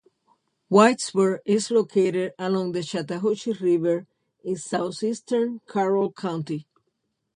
Whitesburg 0.71 1.41
is 1.45 1.69
located 1.69 2.33
along 2.39 2.71
the 2.71 2.81
Chattahoochee 2.81 3.53
River 3.53 4.07
in 4.43 4.55
southeastern 4.55 5.61
Carroll 5.69 6.11
County. 6.11 6.65